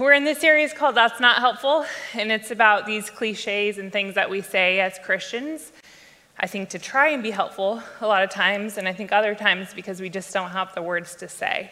[0.00, 4.14] we're in this series called That's Not Helpful, and it's about these cliches and things
[4.14, 5.72] that we say as Christians.
[6.38, 9.34] I think to try and be helpful a lot of times, and I think other
[9.34, 11.70] times because we just don't have the words to say.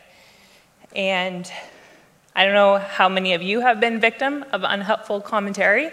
[0.95, 1.51] And
[2.37, 5.91] I don't know how many of you have been victim of unhelpful commentary.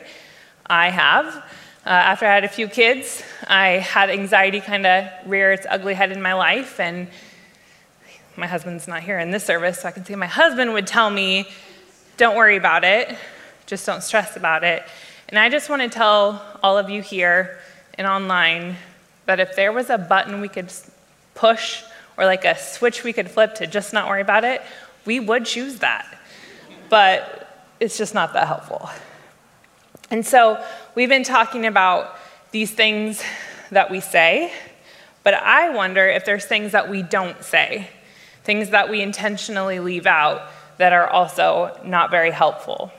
[0.65, 1.35] I have.
[1.85, 5.93] Uh, after I had a few kids, I had anxiety kind of rear its ugly
[5.93, 7.07] head in my life, and
[8.35, 11.09] my husband's not here in this service, so I can say my husband would tell
[11.09, 11.47] me,
[12.17, 13.15] don't worry about it,
[13.65, 14.83] just don't stress about it.
[15.29, 17.57] And I just want to tell all of you here
[17.95, 18.75] and online
[19.25, 20.71] that if there was a button we could
[21.33, 21.83] push
[22.17, 24.61] or like a switch we could flip to just not worry about it,
[25.05, 26.17] we would choose that.
[26.89, 28.89] But it's just not that helpful.
[30.11, 32.15] And so we've been talking about
[32.51, 33.23] these things
[33.71, 34.53] that we say,
[35.23, 37.89] but I wonder if there's things that we don't say
[38.45, 40.43] things that we intentionally leave out
[40.77, 42.91] that are also not very helpful.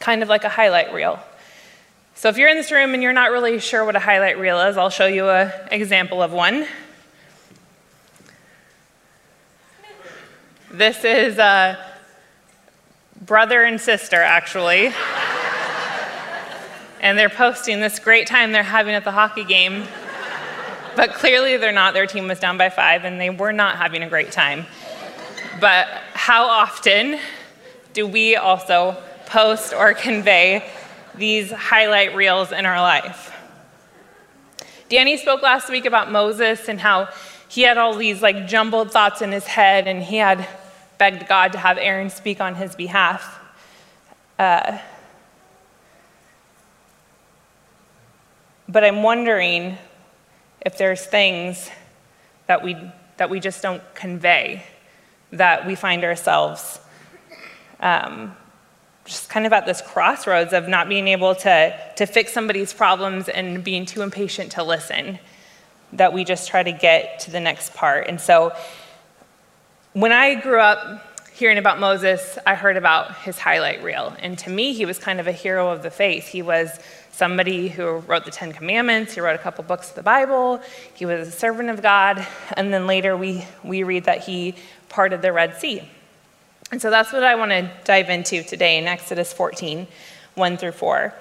[0.00, 1.18] Kind of like a highlight reel.
[2.14, 4.60] So if you're in this room and you're not really sure what a highlight reel
[4.60, 6.66] is, I'll show you an example of one.
[10.70, 11.78] This is a
[13.24, 14.92] brother and sister, actually.
[17.00, 19.84] and they're posting this great time they're having at the hockey game
[20.98, 21.94] but clearly they're not.
[21.94, 24.66] Their team was down by five, and they were not having a great time.
[25.60, 25.86] But
[26.28, 27.18] how often
[27.94, 30.62] do we also post or convey
[31.14, 33.32] these highlight reels in our life?
[34.90, 37.08] Danny spoke last week about Moses and how
[37.48, 40.46] he had all these like jumbled thoughts in his head, and he had
[40.98, 43.40] begged God to have Aaron speak on his behalf.
[44.38, 44.76] Uh,
[48.68, 49.78] but I'm wondering
[50.60, 51.70] if there's things
[52.48, 52.76] that we,
[53.16, 54.62] that we just don't convey,
[55.32, 56.80] that we find ourselves
[57.80, 58.34] um,
[59.04, 63.28] just kind of at this crossroads of not being able to, to fix somebody's problems
[63.28, 65.18] and being too impatient to listen,
[65.94, 68.06] that we just try to get to the next part.
[68.08, 68.54] And so
[69.94, 74.14] when I grew up hearing about Moses, I heard about his highlight reel.
[74.18, 76.26] And to me, he was kind of a hero of the faith.
[76.26, 76.78] He was
[77.12, 80.60] somebody who wrote the Ten Commandments, he wrote a couple books of the Bible,
[80.94, 82.24] he was a servant of God,
[82.56, 84.54] and then later we, we read that he
[84.88, 85.88] parted the Red Sea.
[86.70, 89.86] And so that's what I want to dive into today in Exodus 14,
[90.34, 91.14] 1 through 4.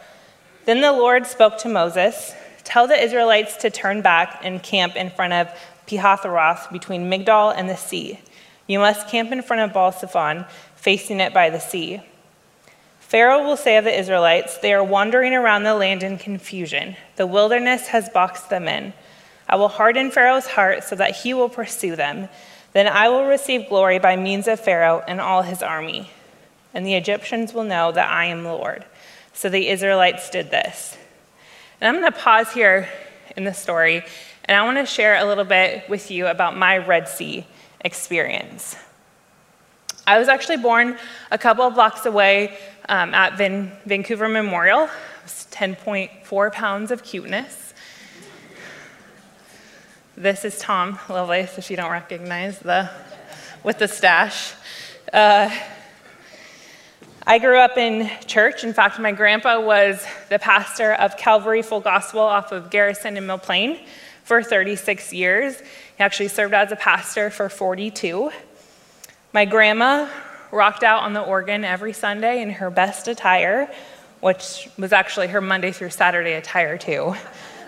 [0.66, 2.34] Then the Lord spoke to Moses
[2.64, 5.48] Tell the Israelites to turn back and camp in front of
[5.88, 8.20] Pihahiroth between Migdol and the sea.
[8.68, 10.46] You must camp in front of Baal Zephon,
[10.76, 12.02] facing it by the sea.
[13.00, 16.98] Pharaoh will say of the Israelites, They are wandering around the land in confusion.
[17.16, 18.92] The wilderness has boxed them in.
[19.48, 22.28] I will harden Pharaoh's heart so that he will pursue them.
[22.78, 26.12] Then I will receive glory by means of Pharaoh and all his army.
[26.76, 28.86] And the Egyptians will know that I am Lord.
[29.34, 30.96] So the Israelites did this.
[31.82, 32.88] And I'm going to pause here
[33.36, 34.06] in the story,
[34.46, 37.48] and I want to share a little bit with you about my Red Sea
[37.82, 38.76] experience.
[40.06, 41.00] I was actually born
[41.32, 44.84] a couple of blocks away um, at Van- Vancouver Memorial.
[44.84, 47.67] It was 10.4 pounds of cuteness.
[50.20, 52.90] This is Tom Lovelace, if you don't recognize the
[53.64, 54.52] with the stash.
[55.14, 55.56] Uh,
[57.28, 58.64] I grew up in church.
[58.64, 63.28] In fact, my grandpa was the pastor of Calvary Full Gospel off of Garrison and
[63.28, 63.78] Mill Plain
[64.24, 65.60] for 36 years.
[65.60, 68.32] He actually served as a pastor for 42.
[69.34, 70.10] My grandma
[70.52, 73.72] rocked out on the organ every Sunday in her best attire,
[74.22, 77.14] which was actually her Monday through Saturday attire, too.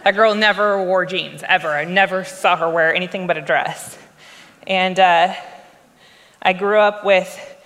[0.04, 1.68] That girl never wore jeans, ever.
[1.68, 3.98] I never saw her wear anything but a dress.
[4.66, 5.36] And uh,
[6.42, 7.58] I grew up with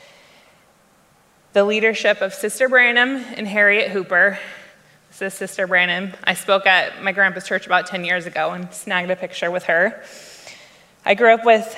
[1.54, 4.40] the leadership of Sister Branham and Harriet Hooper.
[5.10, 6.14] This is Sister Branham.
[6.24, 9.66] I spoke at my grandpa's church about 10 years ago and snagged a picture with
[9.66, 10.04] her.
[11.06, 11.78] I grew up with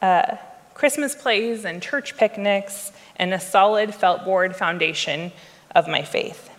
[0.00, 0.36] uh,
[0.72, 5.30] Christmas plays and church picnics, and a solid felt board foundation
[5.74, 6.49] of my faith.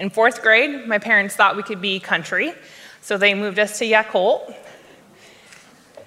[0.00, 2.54] In fourth grade, my parents thought we could be country,
[3.02, 4.56] so they moved us to Yacolt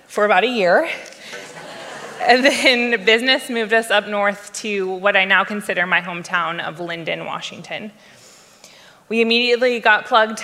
[0.08, 0.90] for about a year.
[2.22, 6.78] and then business moved us up north to what I now consider my hometown of
[6.78, 7.92] Lynden, Washington.
[9.10, 10.44] We immediately got plugged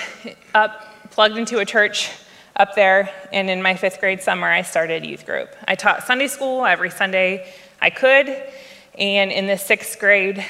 [0.54, 2.12] up, plugged into a church
[2.56, 5.56] up there, and in my fifth grade summer, I started youth group.
[5.68, 7.52] I taught Sunday school every Sunday
[7.82, 8.30] I could,
[8.96, 10.46] and in the sixth grade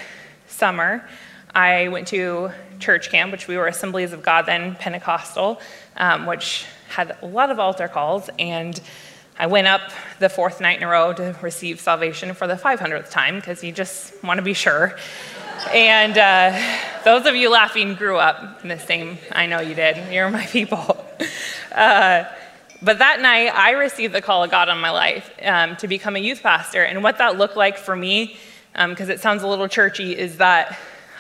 [0.48, 1.08] summer,
[1.54, 5.60] I went to church camp, which we were Assemblies of God then, Pentecostal,
[5.98, 8.80] um, which had a lot of altar calls, and
[9.38, 9.82] I went up
[10.20, 13.72] the fourth night in a row to receive salvation for the 500th time because you
[13.72, 14.98] just want to be sure.
[15.74, 20.12] and uh, those of you laughing grew up in the same, I know you did.
[20.12, 21.06] You're my people.
[21.72, 22.26] Uh,
[22.82, 26.16] but that night, I received the call of God on my life um, to become
[26.16, 26.84] a youth pastor.
[26.84, 28.38] And what that looked like for me,
[28.74, 30.78] because um, it sounds a little churchy, is that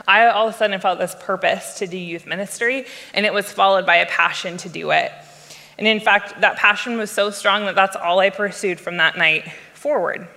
[0.09, 3.51] I all of a sudden felt this purpose to do youth ministry, and it was
[3.51, 5.11] followed by a passion to do it.
[5.77, 9.19] And in fact, that passion was so strong that that's all I pursued from that
[9.19, 10.27] night forward.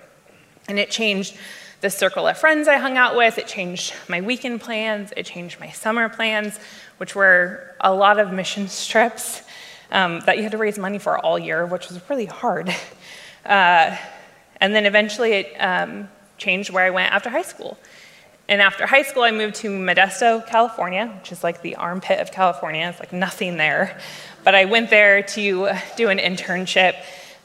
[0.67, 1.35] And it changed
[1.81, 5.59] the circle of friends I hung out with, it changed my weekend plans, it changed
[5.59, 6.59] my summer plans,
[6.97, 9.41] which were a lot of mission trips
[9.91, 12.73] um, that you had to raise money for all year, which was really hard.
[13.43, 13.97] Uh,
[14.61, 17.77] and then eventually it um, changed where I went after high school.
[18.53, 22.31] And after high school, I moved to Modesto, California, which is like the armpit of
[22.31, 22.87] California.
[22.87, 23.99] It's like nothing there.
[24.43, 26.93] But I went there to do an internship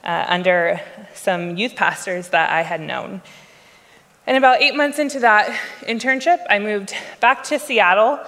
[0.05, 0.83] uh, under
[1.15, 3.23] some youth pastors that I had known.
[4.27, 5.49] And about eight months into that
[5.81, 8.21] internship, I moved back to Seattle,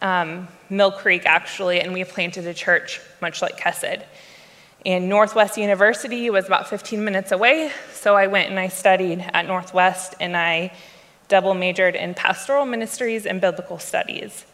[0.00, 4.06] um, Mill Creek actually, and we planted a church much like Kesed.
[4.86, 9.46] And Northwest University was about 15 minutes away, so I went and I studied at
[9.46, 10.72] Northwest and I
[11.32, 14.44] double majored in pastoral ministries and biblical studies,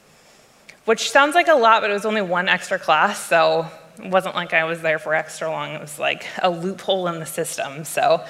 [0.85, 3.67] which sounds like a lot, but it was only one extra class, so
[3.99, 5.71] it wasn't like I was there for extra long.
[5.73, 7.83] It was like a loophole in the system.
[7.83, 8.23] So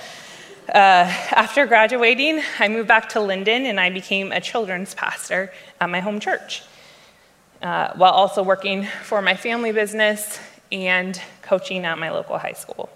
[0.66, 1.04] uh,
[1.44, 6.00] after graduating, I moved back to Lynden and I became a children's pastor at my
[6.00, 6.62] home church,
[7.60, 10.40] uh, while also working for my family business
[10.72, 12.88] and coaching at my local high school.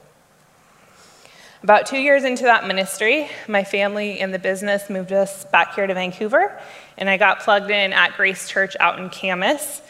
[1.62, 5.86] About two years into that ministry, my family and the business moved us back here
[5.86, 6.58] to Vancouver,
[6.98, 9.80] and I got plugged in at Grace Church out in Camas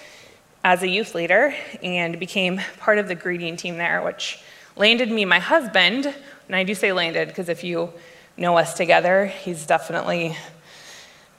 [0.62, 4.38] as a youth leader and became part of the greeting team there, which
[4.76, 6.14] landed me my husband.
[6.46, 7.90] And I do say landed because if you
[8.36, 10.36] know us together, he's definitely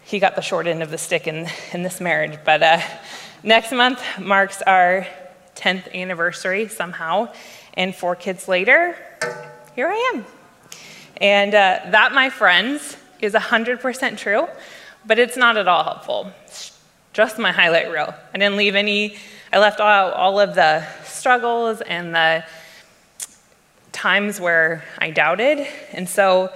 [0.03, 2.39] he got the short end of the stick in, in this marriage.
[2.43, 2.81] But uh,
[3.43, 5.05] next month marks our
[5.55, 7.31] 10th anniversary somehow,
[7.75, 8.97] and four kids later,
[9.75, 10.25] here I am.
[11.17, 14.47] And uh, that, my friends, is 100% true,
[15.05, 16.31] but it's not at all helpful.
[16.45, 16.77] It's
[17.13, 18.13] just my highlight reel.
[18.33, 19.17] I didn't leave any,
[19.51, 22.45] I left out all of the struggles and the
[23.91, 25.65] times where I doubted.
[25.91, 26.51] And so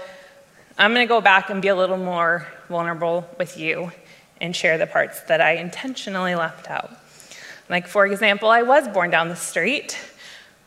[0.77, 3.91] I'm going to go back and be a little more vulnerable with you
[4.41, 6.91] and share the parts that I intentionally left out.
[7.69, 9.97] Like, for example, I was born down the street,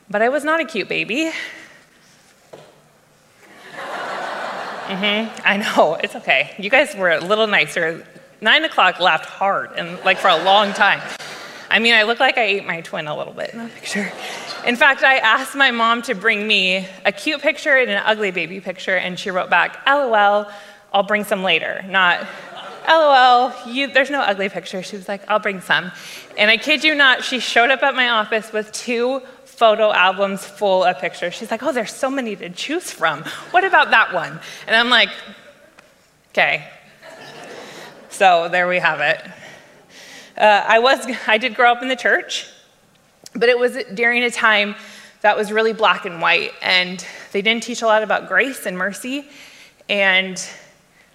[0.08, 1.30] but I was not a cute baby.
[4.90, 5.40] Mm-hmm.
[5.44, 6.54] I know, it's okay.
[6.58, 8.04] You guys were a little nicer.
[8.40, 11.00] Nine o'clock laughed hard and like for a long time.
[11.70, 14.12] I mean, I look like I ate my twin a little bit in the picture.
[14.66, 18.32] In fact, I asked my mom to bring me a cute picture and an ugly
[18.32, 20.50] baby picture, and she wrote back, LOL,
[20.92, 21.84] I'll bring some later.
[21.88, 22.26] Not,
[22.88, 24.82] LOL, you, there's no ugly picture.
[24.82, 25.92] She was like, I'll bring some.
[26.36, 29.22] And I kid you not, she showed up at my office with two
[29.60, 31.34] photo albums full of pictures.
[31.34, 33.24] She's like, oh, there's so many to choose from.
[33.50, 34.40] What about that one?
[34.66, 35.10] And I'm like,
[36.30, 36.66] okay.
[38.08, 39.20] So there we have it.
[40.38, 42.46] Uh, I was, I did grow up in the church,
[43.34, 44.76] but it was during a time
[45.20, 48.78] that was really black and white, and they didn't teach a lot about grace and
[48.78, 49.28] mercy,
[49.90, 50.42] and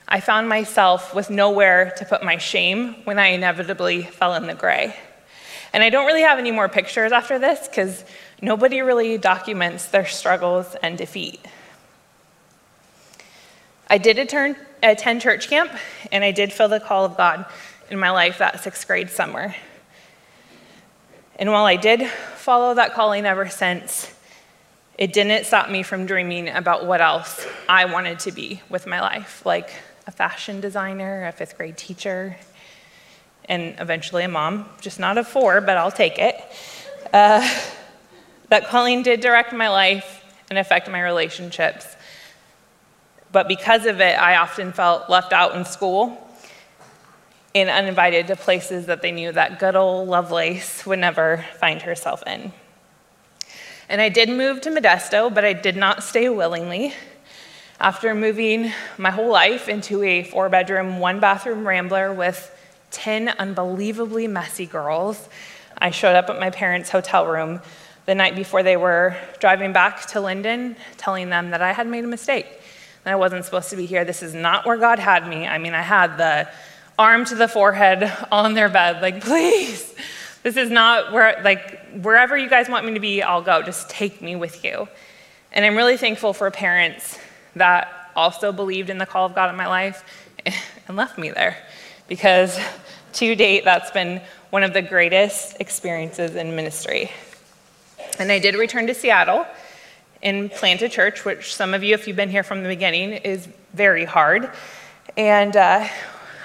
[0.07, 4.53] I found myself with nowhere to put my shame when I inevitably fell in the
[4.53, 4.95] gray.
[5.73, 8.05] And I don't really have any more pictures after this because
[8.41, 11.39] nobody really documents their struggles and defeat.
[13.89, 15.71] I did attend, attend church camp,
[16.11, 17.45] and I did feel the call of God
[17.89, 19.55] in my life that sixth grade summer.
[21.37, 24.11] And while I did follow that calling ever since,
[24.97, 29.01] it didn't stop me from dreaming about what else I wanted to be with my
[29.01, 29.69] life, like
[30.07, 32.37] a fashion designer, a fifth grade teacher,
[33.49, 36.41] and eventually a mom, just not of four, but I'll take it.
[37.13, 37.47] Uh,
[38.49, 41.95] that calling did direct my life and affect my relationships.
[43.31, 46.21] But because of it, I often felt left out in school
[47.53, 52.21] and uninvited to places that they knew that good old Lovelace would never find herself
[52.27, 52.51] in.
[53.87, 56.93] And I did move to Modesto, but I did not stay willingly.
[57.79, 62.51] After moving my whole life into a four bedroom, one bathroom rambler with
[62.91, 65.29] 10 unbelievably messy girls,
[65.77, 67.61] I showed up at my parents' hotel room
[68.05, 72.03] the night before they were driving back to Lynden, telling them that I had made
[72.03, 72.45] a mistake.
[73.03, 74.05] And I wasn't supposed to be here.
[74.05, 75.47] This is not where God had me.
[75.47, 76.49] I mean, I had the
[76.97, 79.93] arm to the forehead on their bed, like, please,
[80.43, 83.61] this is not where, like, wherever you guys want me to be, I'll go.
[83.61, 84.87] Just take me with you.
[85.51, 87.17] And I'm really thankful for parents
[87.55, 90.03] that also believed in the call of God in my life
[90.87, 91.57] and left me there.
[92.07, 92.59] Because
[93.13, 94.21] to date, that's been
[94.51, 97.11] one of the greatest experiences in ministry.
[98.19, 99.45] And I did return to Seattle
[100.23, 103.13] and plant a church, which some of you, if you've been here from the beginning,
[103.13, 104.51] is very hard.
[105.17, 105.87] And uh,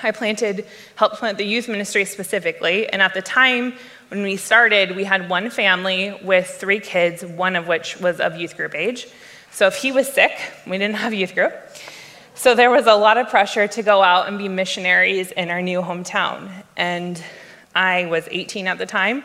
[0.02, 2.88] I planted, helped plant the youth ministry specifically.
[2.88, 3.74] And at the time
[4.08, 8.36] when we started, we had one family with three kids, one of which was of
[8.36, 9.06] youth group age.
[9.50, 10.32] So if he was sick,
[10.66, 11.54] we didn't have youth group.
[12.34, 15.60] So there was a lot of pressure to go out and be missionaries in our
[15.60, 16.50] new hometown.
[16.76, 17.22] And
[17.74, 19.24] I was 18 at the time,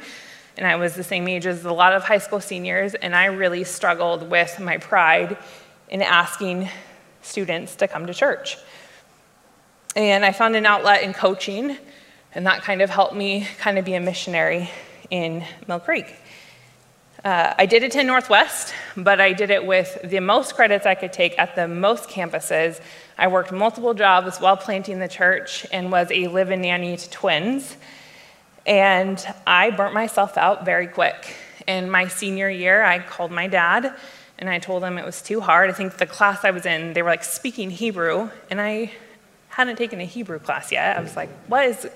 [0.57, 3.25] and I was the same age as a lot of high school seniors, and I
[3.25, 5.37] really struggled with my pride
[5.89, 6.69] in asking
[7.21, 8.57] students to come to church.
[9.95, 11.77] And I found an outlet in coaching,
[12.33, 14.69] and that kind of helped me kind of be a missionary
[15.09, 16.13] in Mill Creek.
[17.23, 21.11] Uh, I did attend Northwest, but I did it with the most credits I could
[21.11, 22.79] take at the most campuses.
[23.17, 27.09] I worked multiple jobs while planting the church and was a live in nanny to
[27.09, 27.77] twins.
[28.65, 31.35] And I burnt myself out very quick.
[31.67, 33.95] In my senior year, I called my dad
[34.37, 35.69] and I told him it was too hard.
[35.69, 38.91] I think the class I was in, they were like speaking Hebrew, and I
[39.49, 40.97] hadn't taken a Hebrew class yet.
[40.97, 41.87] I was like, what is,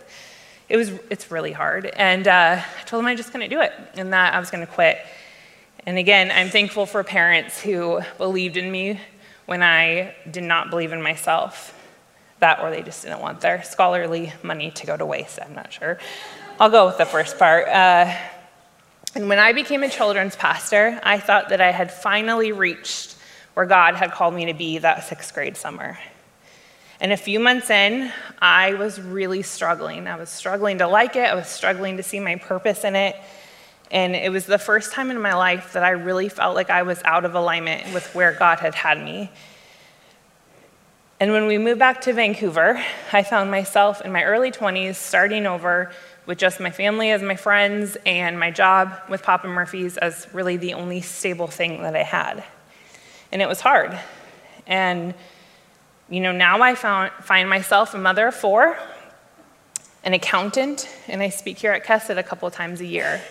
[0.69, 1.87] it was, it's really hard.
[1.87, 4.65] And uh, I told him I just couldn't do it and that I was going
[4.65, 4.99] to quit.
[5.85, 8.99] And again, I'm thankful for parents who believed in me
[9.45, 11.75] when I did not believe in myself.
[12.39, 15.73] That or they just didn't want their scholarly money to go to waste, I'm not
[15.73, 15.97] sure.
[16.61, 17.69] I'll go with the first part.
[17.69, 18.13] Uh,
[19.15, 23.15] and when I became a children's pastor, I thought that I had finally reached
[23.53, 25.97] where God had called me to be that sixth grade summer.
[26.99, 28.11] And a few months in,
[28.41, 30.05] I was really struggling.
[30.05, 33.15] I was struggling to like it, I was struggling to see my purpose in it.
[33.89, 36.83] And it was the first time in my life that I really felt like I
[36.83, 39.31] was out of alignment with where God had had me.
[41.21, 42.81] And when we moved back to Vancouver,
[43.13, 45.91] I found myself in my early 20s starting over
[46.29, 50.57] with just my family as my friends and my job with Papa Murphy's as really
[50.57, 52.43] the only stable thing that I had.
[53.31, 53.97] And it was hard.
[54.67, 55.15] And
[56.07, 58.77] you know, now I found, find myself a mother of four,
[60.03, 63.23] an accountant, and I speak here at Kesed a couple times a year.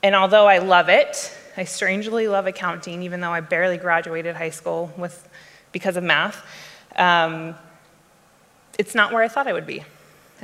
[0.00, 4.50] And although I love it, I strangely love accounting, even though I barely graduated high
[4.50, 5.28] school with,
[5.72, 6.46] because of math.
[6.94, 7.56] Um,
[8.78, 9.82] it's not where I thought I would be.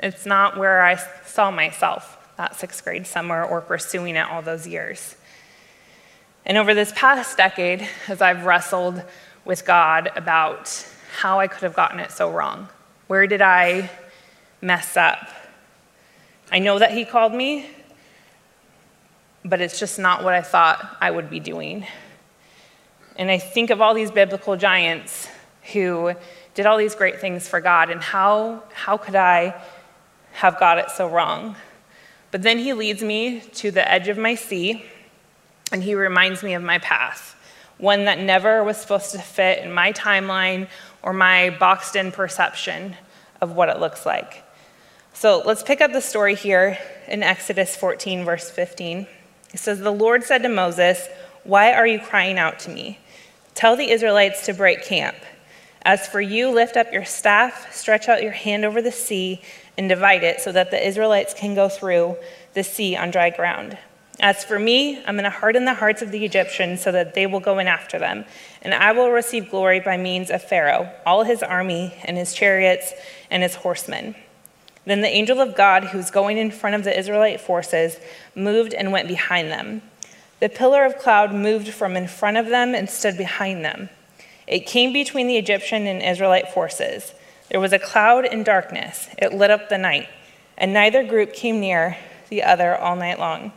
[0.03, 4.67] It's not where I saw myself that sixth grade summer or pursuing it all those
[4.67, 5.17] years.
[6.47, 9.03] And over this past decade, as I've wrestled
[9.45, 10.87] with God about
[11.19, 12.69] how I could have gotten it so wrong.
[13.07, 13.91] Where did I
[14.61, 15.29] mess up?
[16.53, 17.67] I know that He called me,
[19.45, 21.87] but it's just not what I thought I would be doing.
[23.17, 25.29] And I think of all these biblical giants
[25.73, 26.15] who
[26.55, 29.61] did all these great things for God, and how, how could I
[30.39, 31.57] have got it so wrong?
[32.31, 34.85] But then he leads me to the edge of my sea,
[35.73, 37.37] and he reminds me of my path
[37.79, 40.69] one that never was supposed to fit in my timeline
[41.03, 42.95] or my boxed in perception
[43.41, 44.43] of what it looks like.
[45.13, 49.07] So let's pick up the story here in Exodus 14, verse 15.
[49.55, 51.09] It says, The Lord said to Moses,
[51.45, 52.99] Why are you crying out to me?
[53.55, 55.17] Tell the Israelites to break camp.
[55.83, 59.41] As for you, lift up your staff, stretch out your hand over the sea,
[59.79, 62.17] and divide it so that the Israelites can go through
[62.53, 63.79] the sea on dry ground.
[64.21, 67.25] As for me, I'm going to harden the hearts of the Egyptians so that they
[67.27, 68.25] will go in after them,
[68.63, 72.93] and I will receive glory by means of Pharaoh, all his army, and his chariots,
[73.31, 74.17] and his horsemen.
[74.85, 78.01] Then the angel of God, who was going in front of the Israelite forces,
[78.35, 79.83] moved and went behind them.
[80.41, 83.89] The pillar of cloud moved from in front of them and stood behind them.
[84.49, 87.13] It came between the Egyptian and Israelite forces.
[87.51, 89.09] There was a cloud and darkness.
[89.17, 90.09] It lit up the night,
[90.57, 91.97] and neither group came near
[92.29, 93.53] the other all night long.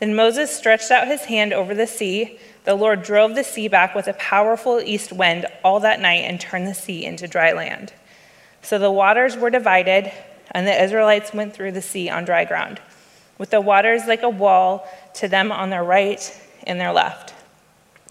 [0.00, 2.38] Then Moses stretched out his hand over the sea.
[2.64, 6.40] The Lord drove the sea back with a powerful east wind all that night and
[6.40, 7.92] turned the sea into dry land.
[8.60, 10.10] So the waters were divided,
[10.50, 12.80] and the Israelites went through the sea on dry ground,
[13.38, 17.32] with the waters like a wall to them on their right and their left.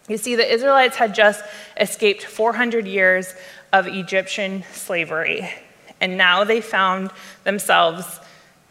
[0.07, 1.43] You see, the Israelites had just
[1.77, 3.33] escaped 400 years
[3.75, 5.49] of Egyptian slavery,
[5.99, 7.11] and now they found
[7.43, 8.21] themselves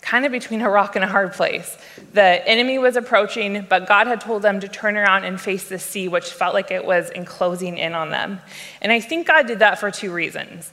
[0.00, 1.76] kind of between a rock and a hard place.
[2.14, 5.78] The enemy was approaching, but God had told them to turn around and face the
[5.78, 8.40] sea, which felt like it was enclosing in on them.
[8.80, 10.72] And I think God did that for two reasons.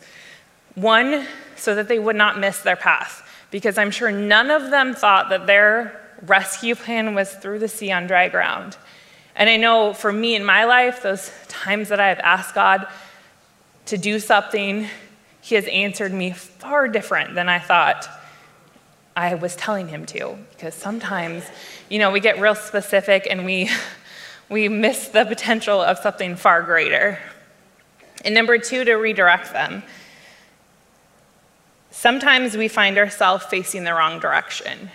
[0.75, 4.93] One, so that they would not miss their path, because I'm sure none of them
[4.93, 8.77] thought that their rescue plan was through the sea on dry ground.
[9.35, 12.87] And I know for me in my life, those times that I have asked God
[13.91, 14.87] to do something,
[15.41, 18.07] He has answered me far different than I thought
[19.17, 20.37] I was telling Him to.
[20.51, 21.43] Because sometimes,
[21.89, 23.69] you know, we get real specific and we,
[24.49, 27.19] we miss the potential of something far greater.
[28.23, 29.83] And number two, to redirect them.
[31.89, 34.89] Sometimes we find ourselves facing the wrong direction.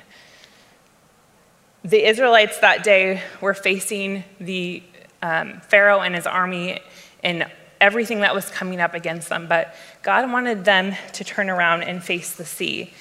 [1.84, 4.82] The Israelites that day were facing the
[5.20, 6.80] um, Pharaoh and his army
[7.22, 7.46] and
[7.86, 12.02] everything that was coming up against them, but God wanted them to turn around and
[12.02, 12.92] face the sea.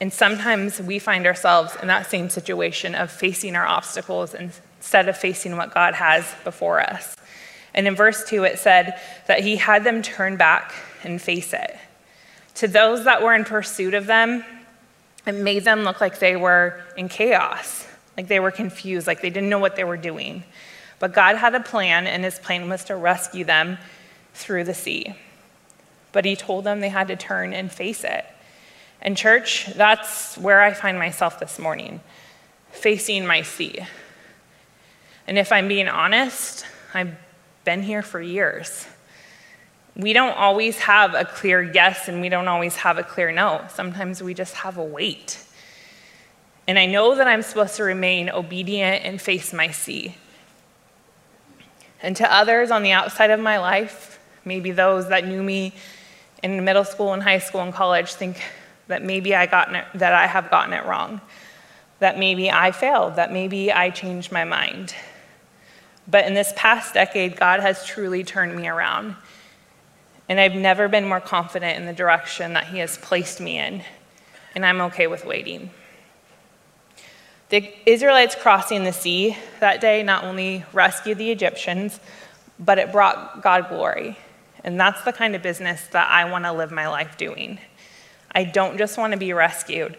[0.00, 5.16] And sometimes we find ourselves in that same situation of facing our obstacles instead of
[5.16, 7.16] facing what God has before us.
[7.72, 11.76] And in verse 2, it said that he had them turn back and face it.
[12.56, 14.44] To those that were in pursuit of them,
[15.24, 19.30] it made them look like they were in chaos, like they were confused, like they
[19.30, 20.42] didn't know what they were doing.
[20.98, 23.78] But God had a plan, and his plan was to rescue them
[24.36, 25.14] through the sea.
[26.12, 28.24] But he told them they had to turn and face it.
[29.00, 32.00] And, church, that's where I find myself this morning,
[32.70, 33.80] facing my sea.
[35.26, 36.64] And if I'm being honest,
[36.94, 37.14] I've
[37.64, 38.86] been here for years.
[39.96, 43.64] We don't always have a clear yes and we don't always have a clear no.
[43.72, 45.42] Sometimes we just have a wait.
[46.68, 50.16] And I know that I'm supposed to remain obedient and face my sea.
[52.02, 54.15] And to others on the outside of my life,
[54.46, 55.74] maybe those that knew me
[56.42, 58.40] in middle school and high school and college think
[58.88, 61.20] that maybe I gotten it, that I have gotten it wrong,
[61.98, 64.94] that maybe I failed, that maybe I changed my mind.
[66.08, 69.16] But in this past decade, God has truly turned me around.
[70.28, 73.82] And I've never been more confident in the direction that He has placed me in.
[74.54, 75.70] And I'm okay with waiting.
[77.48, 82.00] The Israelites crossing the sea that day not only rescued the Egyptians,
[82.58, 84.16] but it brought God glory.
[84.66, 87.58] And that's the kind of business that I want to live my life doing.
[88.32, 89.96] I don't just want to be rescued.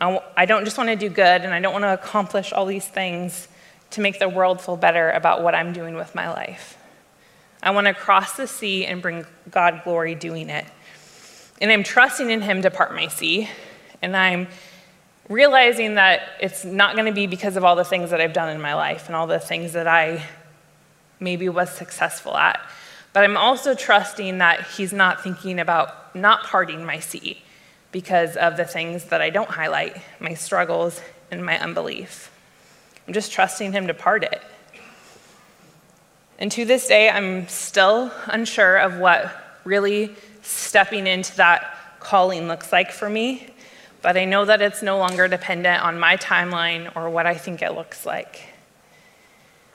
[0.00, 2.86] I don't just want to do good, and I don't want to accomplish all these
[2.86, 3.48] things
[3.90, 6.76] to make the world feel better about what I'm doing with my life.
[7.62, 10.66] I want to cross the sea and bring God glory doing it.
[11.60, 13.48] And I'm trusting in Him to part my sea,
[14.02, 14.48] and I'm
[15.28, 18.48] realizing that it's not going to be because of all the things that I've done
[18.48, 20.26] in my life and all the things that I
[21.20, 22.60] maybe was successful at.
[23.12, 27.42] But I'm also trusting that He's not thinking about not parting my sea
[27.90, 32.30] because of the things that I don't highlight, my struggles and my unbelief.
[33.06, 34.42] I'm just trusting Him to part it.
[36.38, 39.30] And to this day, I'm still unsure of what
[39.64, 43.46] really stepping into that calling looks like for me,
[44.00, 47.62] but I know that it's no longer dependent on my timeline or what I think
[47.62, 48.42] it looks like.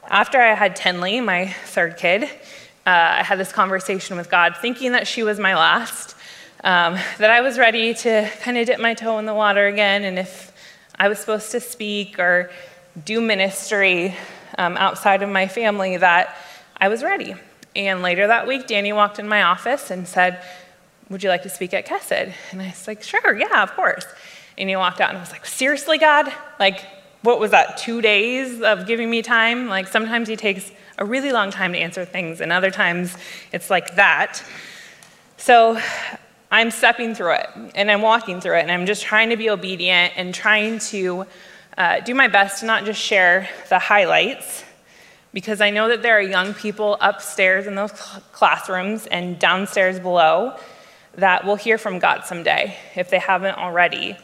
[0.10, 2.30] After I had Tenley, my third kid,
[2.88, 6.16] uh, I had this conversation with God, thinking that she was my last,
[6.64, 10.06] um, that I was ready to kind of dip my toe in the water again,
[10.06, 10.54] and if
[10.98, 12.50] I was supposed to speak or
[13.04, 14.16] do ministry
[14.58, 16.38] um, outside of my family that
[16.78, 17.36] I was ready.
[17.76, 20.42] And later that week, Danny walked in my office and said,
[21.10, 22.34] Would you like to speak at Kesed?
[22.52, 24.06] And I was like, Sure, yeah, of course.
[24.58, 26.32] And he walked out and I was like, Seriously, God?
[26.58, 26.86] Like,
[27.22, 29.68] what was that, two days of giving me time?
[29.68, 33.16] Like, sometimes he takes a really long time to answer things, and other times
[33.52, 34.44] it's like that.
[35.38, 35.80] So
[36.50, 39.50] I'm stepping through it and I'm walking through it, and I'm just trying to be
[39.50, 41.26] obedient and trying to
[41.78, 44.64] uh, do my best to not just share the highlights,
[45.34, 50.58] because I know that there are young people upstairs in those classrooms and downstairs below
[51.16, 54.18] that will hear from God someday if they haven't already.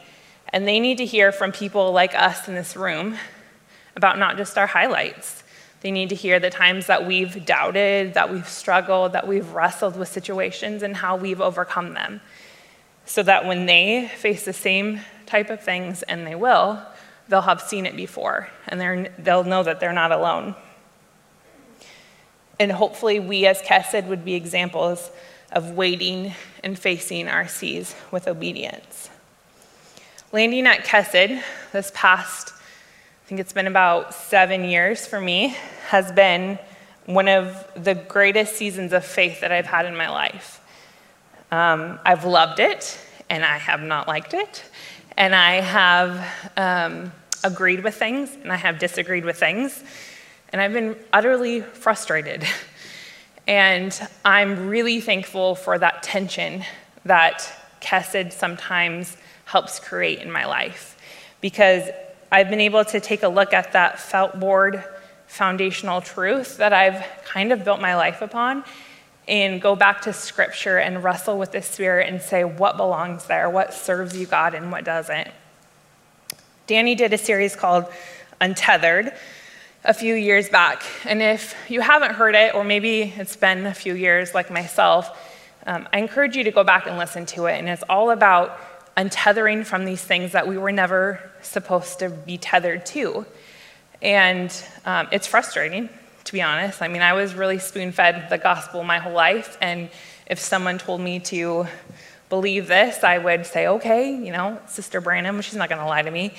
[0.54, 3.18] And they need to hear from people like us in this room
[3.96, 5.42] about not just our highlights.
[5.80, 9.96] They need to hear the times that we've doubted, that we've struggled, that we've wrestled
[9.96, 12.20] with situations and how we've overcome them.
[13.04, 16.80] So that when they face the same type of things, and they will,
[17.28, 20.54] they'll have seen it before and they'll know that they're not alone.
[22.60, 25.10] And hopefully, we as Kesed would be examples
[25.50, 29.10] of waiting and facing our seas with obedience.
[30.34, 35.56] Landing at Kesed this past, I think it's been about seven years for me,
[35.90, 36.58] has been
[37.06, 40.60] one of the greatest seasons of faith that I've had in my life.
[41.52, 42.98] Um, I've loved it,
[43.30, 44.64] and I have not liked it
[45.16, 47.12] and I have um,
[47.44, 49.84] agreed with things, and I have disagreed with things,
[50.48, 52.44] and I've been utterly frustrated.
[53.46, 56.64] And I'm really thankful for that tension
[57.04, 57.48] that
[57.80, 59.16] Kesed sometimes
[59.54, 60.98] helps create in my life
[61.40, 61.88] because
[62.32, 64.82] I've been able to take a look at that felt board
[65.28, 68.64] foundational truth that I've kind of built my life upon
[69.28, 73.48] and go back to scripture and wrestle with the Spirit and say what belongs there,
[73.48, 75.28] what serves you, God, and what doesn't.
[76.66, 77.84] Danny did a series called
[78.40, 79.12] Untethered
[79.84, 80.82] a few years back.
[81.04, 85.16] And if you haven't heard it, or maybe it's been a few years like myself,
[85.64, 87.60] um, I encourage you to go back and listen to it.
[87.60, 88.58] And it's all about
[88.96, 93.26] untethering from these things that we were never supposed to be tethered to.
[94.00, 94.54] And
[94.84, 95.88] um, it's frustrating
[96.24, 96.82] to be honest.
[96.82, 99.90] I mean, I was really spoon fed the gospel my whole life, and
[100.26, 101.66] if someone told me to
[102.30, 106.02] believe this, I would say, okay, you know, Sister Branham, she's not going to lie
[106.02, 106.32] to me.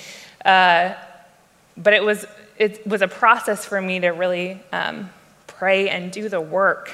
[0.43, 0.93] Uh,
[1.77, 2.25] but it was,
[2.57, 5.09] it was a process for me to really um,
[5.45, 6.91] pray and do the work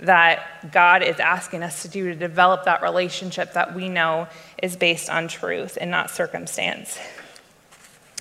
[0.00, 4.28] that God is asking us to do to develop that relationship that we know
[4.62, 6.98] is based on truth and not circumstance.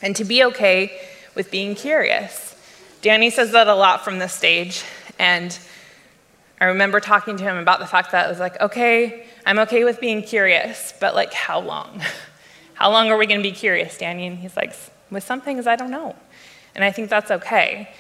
[0.02, 1.00] And to be okay
[1.36, 2.56] with being curious.
[3.02, 4.84] Danny says that a lot from the stage,
[5.20, 5.58] and
[6.60, 9.84] I remember talking to him about the fact that I was like, okay, I'm okay
[9.84, 12.02] with being curious, but like, how long?
[12.74, 14.26] how long are we going to be curious, Danny?
[14.26, 14.74] And he's like,
[15.12, 16.16] with some things, I don't know.
[16.76, 17.94] And I think that's okay.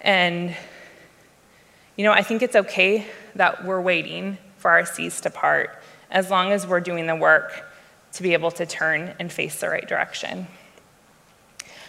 [0.00, 0.54] And,
[1.96, 5.70] you know, I think it's okay that we're waiting for our seas to part
[6.10, 7.65] as long as we're doing the work
[8.16, 10.46] to be able to turn and face the right direction.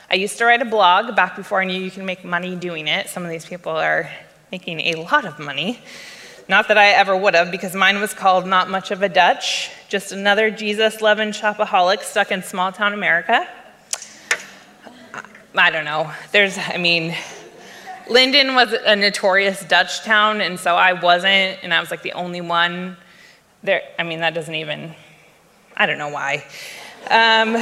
[0.10, 2.88] I used to write a blog back before I knew you can make money doing
[2.88, 3.10] it.
[3.10, 4.10] Some of these people are
[4.52, 5.80] making a lot of money.
[6.48, 9.70] Not that I ever would have, because mine was called Not Much of a Dutch,
[9.90, 13.46] just another Jesus loving shopaholic stuck in small town America.
[15.54, 16.10] I don't know.
[16.32, 17.14] There's, I mean,
[18.08, 22.14] Lynden was a notorious Dutch town, and so I wasn't, and I was like the
[22.14, 22.96] only one
[23.64, 23.82] there.
[24.00, 24.96] I mean, that doesn't even,
[25.80, 26.44] I don't know why.
[27.08, 27.54] Um,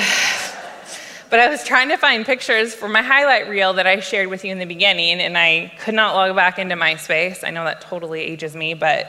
[1.29, 4.45] but I was trying to find pictures for my highlight reel that I shared with
[4.45, 7.43] you in the beginning, and I could not log back into MySpace.
[7.43, 9.07] I know that totally ages me, but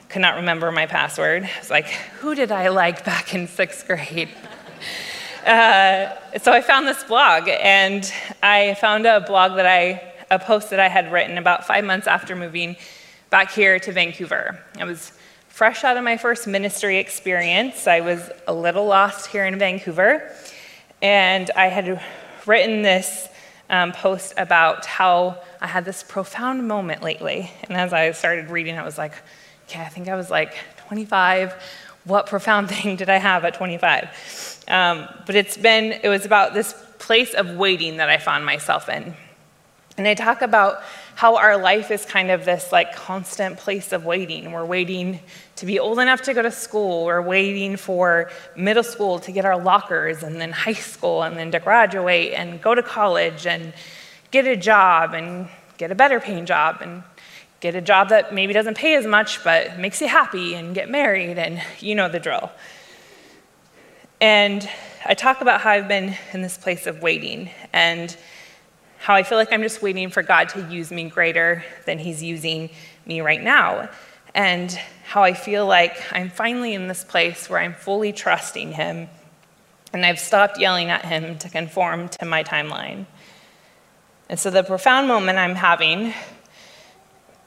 [0.00, 1.44] I could not remember my password.
[1.44, 1.86] I was like,
[2.18, 4.28] who did I like back in sixth grade?
[5.46, 10.68] Uh, so I found this blog, and I found a blog that I, a post
[10.68, 12.76] that I had written about five months after moving
[13.30, 14.62] back here to Vancouver.
[14.78, 15.12] I was
[15.60, 17.86] fresh out of my first ministry experience.
[17.86, 20.34] I was a little lost here in Vancouver.
[21.02, 22.02] And I had
[22.46, 23.28] written this
[23.68, 27.50] um, post about how I had this profound moment lately.
[27.64, 29.12] And as I started reading, I was like,
[29.68, 30.54] okay, I think I was like
[30.86, 31.52] 25.
[32.04, 34.64] What profound thing did I have at 25?
[34.66, 38.88] Um, but it's been, it was about this place of waiting that I found myself
[38.88, 39.14] in.
[39.98, 40.80] And I talk about
[41.14, 44.52] how our life is kind of this like constant place of waiting.
[44.52, 45.20] We're waiting
[45.56, 47.04] to be old enough to go to school.
[47.04, 51.50] We're waiting for middle school to get our lockers, and then high school, and then
[51.50, 53.72] to graduate and go to college and
[54.30, 57.02] get a job and get a better paying job and
[57.60, 60.88] get a job that maybe doesn't pay as much but makes you happy and get
[60.88, 62.50] married, and you know the drill.
[64.20, 64.68] And
[65.04, 68.14] I talk about how I've been in this place of waiting and
[69.00, 72.22] how I feel like I'm just waiting for God to use me greater than He's
[72.22, 72.68] using
[73.06, 73.88] me right now
[74.34, 74.70] and
[75.04, 79.08] how I feel like I'm finally in this place where I'm fully trusting Him
[79.94, 83.06] and I've stopped yelling at Him to conform to my timeline.
[84.28, 86.12] And so the profound moment I'm having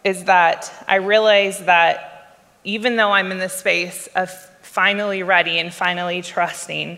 [0.03, 4.31] is that I realize that even though I'm in this space of
[4.63, 6.97] finally ready and finally trusting,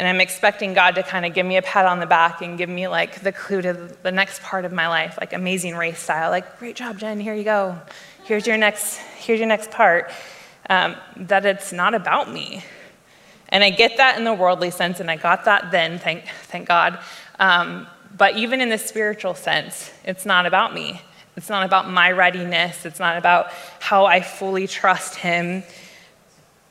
[0.00, 2.56] and I'm expecting God to kind of give me a pat on the back and
[2.56, 6.00] give me like the clue to the next part of my life, like amazing race
[6.00, 7.78] style, like, great job, Jen, here you go
[8.30, 10.08] here's your next, here's your next part,
[10.68, 12.62] um, that it's not about me.
[13.48, 16.68] And I get that in the worldly sense, and I got that then, thank, thank
[16.68, 17.00] God.
[17.40, 21.02] Um, but even in the spiritual sense, it's not about me.
[21.36, 22.86] It's not about my readiness.
[22.86, 25.64] It's not about how I fully trust Him.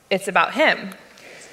[0.08, 0.94] It's about Him.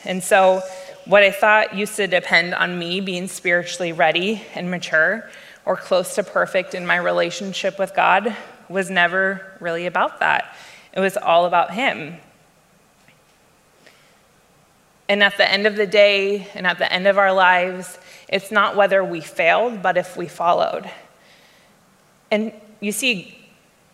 [0.05, 0.61] And so,
[1.07, 5.29] what I thought used to depend on me being spiritually ready and mature
[5.65, 8.35] or close to perfect in my relationship with God
[8.69, 10.53] was never really about that.
[10.93, 12.17] It was all about Him.
[15.09, 18.51] And at the end of the day and at the end of our lives, it's
[18.51, 20.89] not whether we failed, but if we followed.
[22.29, 23.37] And you see,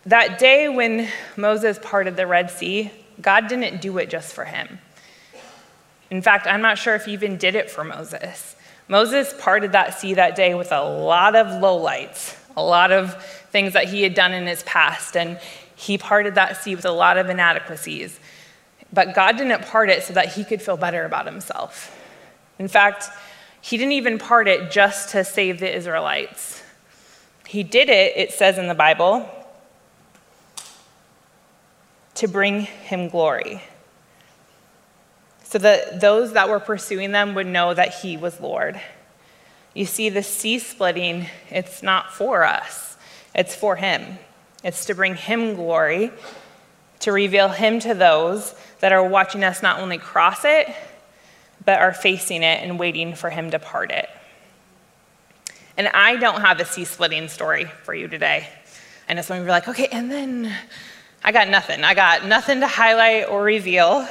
[0.06, 4.80] that day when Moses parted the Red Sea, God didn't do it just for him.
[6.14, 8.56] In fact, I'm not sure if he even did it for Moses.
[8.88, 13.74] Moses parted that sea that day with a lot of lowlights, a lot of things
[13.74, 15.40] that he had done in his past, and
[15.76, 18.20] he parted that sea with a lot of inadequacies.
[18.94, 22.00] But God didn't part it so that he could feel better about himself.
[22.60, 23.10] In fact,
[23.62, 26.62] he didn't even part it just to save the Israelites.
[27.48, 29.28] He did it, it says in the Bible,
[32.14, 33.64] to bring him glory.
[35.54, 38.82] So that those that were pursuing them would know that he was Lord.
[39.76, 42.98] You see, the sea splitting, it's not for us,
[43.36, 44.18] it's for him.
[44.64, 46.12] It's to bring him glory,
[47.02, 50.74] to reveal him to those that are watching us not only cross it,
[51.64, 54.10] but are facing it and waiting for him to part it.
[55.78, 58.48] And I don't have a sea splitting story for you today.
[59.08, 60.52] I know some of you are like, okay, and then
[61.24, 61.84] I got nothing.
[61.84, 64.08] I got nothing to highlight or reveal,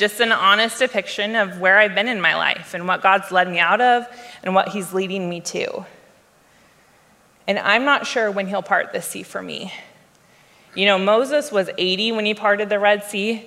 [0.00, 3.48] just an honest depiction of where I've been in my life and what God's led
[3.48, 4.06] me out of
[4.42, 5.84] and what He's leading me to.
[7.46, 9.72] And I'm not sure when He'll part the sea for me.
[10.74, 13.46] You know, Moses was 80 when he parted the Red Sea,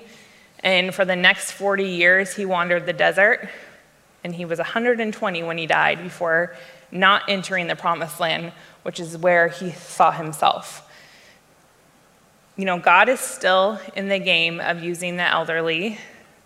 [0.59, 3.49] and for the next 40 years, he wandered the desert,
[4.23, 6.55] and he was 120 when he died before
[6.91, 8.51] not entering the promised land,
[8.83, 10.87] which is where he saw himself.
[12.57, 15.97] You know, God is still in the game of using the elderly,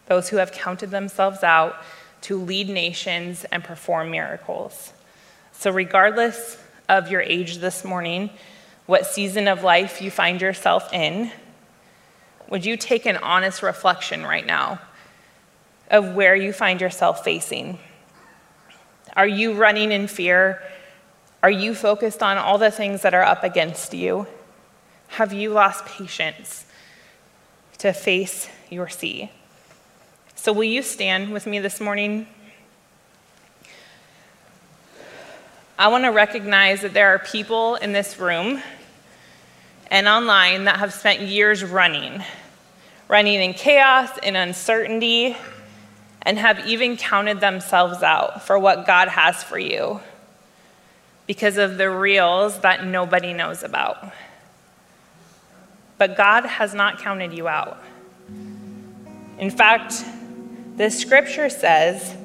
[0.07, 1.75] those who have counted themselves out,
[2.21, 4.91] to lead nations and perform miracles.
[5.51, 6.57] So, regardless
[6.89, 8.29] of your age this morning,
[8.85, 11.31] what season of life you find yourself in,
[12.49, 14.79] would you take an honest reflection right now
[15.91, 17.79] of where you find yourself facing?
[19.15, 20.61] Are you running in fear?
[21.43, 24.27] Are you focused on all the things that are up against you?
[25.09, 26.65] Have you lost patience
[27.79, 29.31] to face your sea?
[30.47, 32.25] So, will you stand with me this morning?
[35.77, 38.61] I want to recognize that there are people in this room
[39.91, 42.23] and online that have spent years running,
[43.09, 45.35] running in chaos and uncertainty,
[46.21, 49.99] and have even counted themselves out for what God has for you
[51.25, 54.13] because of the reels that nobody knows about.
[55.97, 57.83] But God has not counted you out.
[59.39, 60.05] In fact,
[60.77, 62.15] the scripture says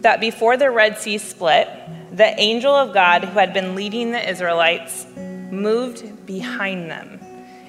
[0.00, 1.68] that before the Red Sea split,
[2.12, 7.18] the angel of God who had been leading the Israelites moved behind them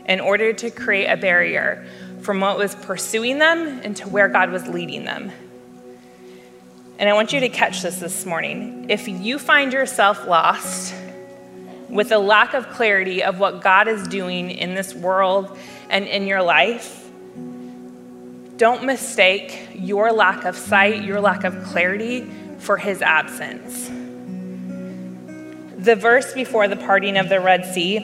[0.05, 1.87] in order to create a barrier
[2.21, 5.31] from what was pursuing them into where God was leading them.
[6.99, 8.89] And I want you to catch this this morning.
[8.89, 10.93] If you find yourself lost,
[11.93, 15.55] with a lack of clarity of what God is doing in this world
[15.89, 17.02] and in your life,
[18.57, 22.21] don't mistake your lack of sight, your lack of clarity
[22.59, 23.87] for his absence.
[25.77, 27.97] The verse before the parting of the Red Sea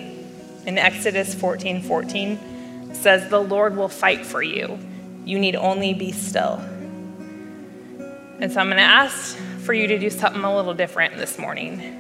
[0.65, 4.79] in Exodus 14 14 says, The Lord will fight for you.
[5.23, 6.59] You need only be still.
[8.39, 11.38] And so I'm going to ask for you to do something a little different this
[11.38, 11.99] morning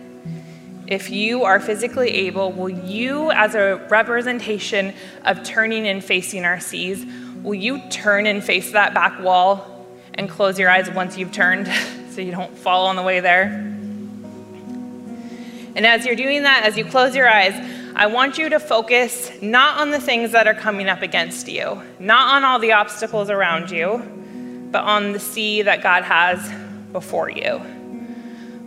[0.89, 6.59] if you are physically able, will you, as a representation of turning and facing our
[6.59, 7.05] seas,
[7.43, 11.67] will you turn and face that back wall and close your eyes once you've turned
[12.11, 13.45] so you don't fall on the way there?
[15.75, 17.53] And as you're doing that, as you close your eyes,
[17.95, 21.81] I want you to focus not on the things that are coming up against you,
[21.99, 23.97] not on all the obstacles around you,
[24.71, 26.51] but on the sea that God has
[26.91, 27.59] before you.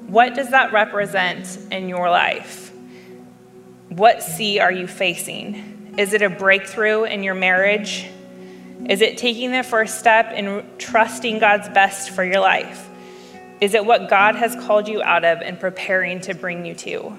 [0.06, 2.72] What does that represent in your life?
[3.88, 5.94] What sea are you facing?
[5.98, 8.06] Is it a breakthrough in your marriage?
[8.88, 12.88] Is it taking the first step in trusting God's best for your life?
[13.60, 17.16] Is it what God has called you out of and preparing to bring you to?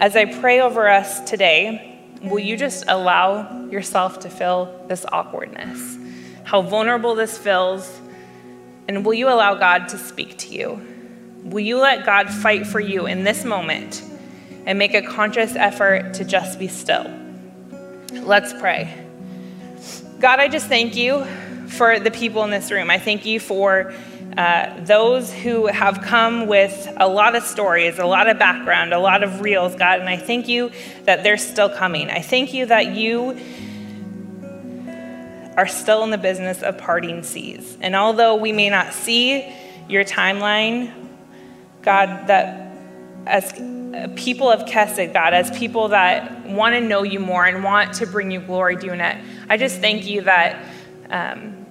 [0.00, 5.98] As I pray over us today, will you just allow yourself to feel this awkwardness?
[6.42, 8.00] How vulnerable this feels?
[8.88, 10.84] And will you allow God to speak to you?
[11.44, 14.02] Will you let God fight for you in this moment
[14.66, 17.08] and make a conscious effort to just be still?
[18.12, 19.03] Let's pray.
[20.20, 21.24] God, I just thank you
[21.68, 22.90] for the people in this room.
[22.90, 23.92] I thank you for
[24.36, 28.98] uh, those who have come with a lot of stories, a lot of background, a
[28.98, 30.70] lot of reels, God, and I thank you
[31.04, 32.10] that they're still coming.
[32.10, 33.38] I thank you that you
[35.56, 37.76] are still in the business of parting seas.
[37.80, 39.54] And although we may not see
[39.88, 40.92] your timeline
[41.84, 42.63] God, that
[43.26, 43.52] as
[44.16, 48.06] people of Kesed, God, as people that want to know you more and want to
[48.06, 49.16] bring you glory doing it,
[49.48, 50.64] I just thank you that
[51.10, 51.66] um,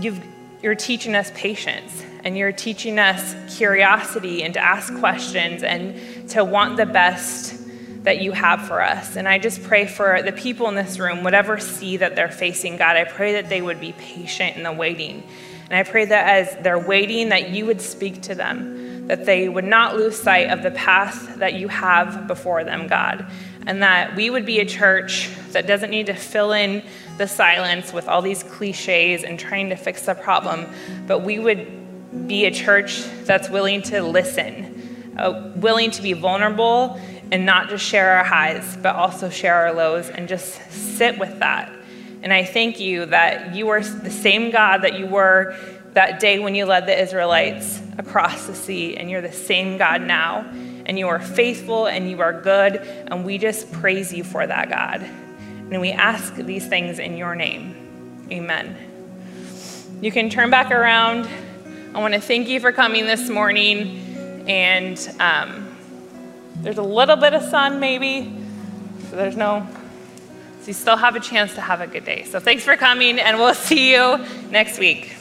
[0.00, 0.20] you've,
[0.62, 6.44] you're teaching us patience and you're teaching us curiosity and to ask questions and to
[6.44, 7.62] want the best
[8.04, 9.16] that you have for us.
[9.16, 12.76] And I just pray for the people in this room, whatever sea that they're facing,
[12.76, 15.24] God, I pray that they would be patient in the waiting.
[15.68, 18.75] And I pray that as they're waiting, that you would speak to them
[19.06, 23.26] that they would not lose sight of the path that you have before them, God,
[23.66, 26.82] and that we would be a church that doesn't need to fill in
[27.18, 30.66] the silence with all these cliches and trying to fix the problem,
[31.06, 37.00] but we would be a church that's willing to listen, uh, willing to be vulnerable
[37.32, 41.38] and not just share our highs, but also share our lows and just sit with
[41.40, 41.72] that.
[42.22, 45.56] And I thank you that you are the same God that you were
[45.96, 50.02] that day when you led the Israelites across the sea, and you're the same God
[50.02, 50.44] now.
[50.84, 54.68] And you are faithful and you are good, and we just praise you for that,
[54.68, 55.00] God.
[55.02, 58.26] And we ask these things in your name.
[58.30, 58.76] Amen.
[60.02, 61.28] You can turn back around.
[61.94, 64.44] I want to thank you for coming this morning.
[64.46, 65.76] And um,
[66.56, 68.38] there's a little bit of sun, maybe.
[69.08, 69.66] So there's no,
[70.60, 72.24] so you still have a chance to have a good day.
[72.24, 74.18] So thanks for coming, and we'll see you
[74.50, 75.15] next week.